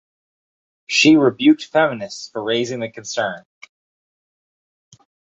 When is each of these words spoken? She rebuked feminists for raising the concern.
She 0.87 1.15
rebuked 1.15 1.63
feminists 1.65 2.27
for 2.31 2.41
raising 2.43 2.79
the 2.79 2.89
concern. 2.89 3.43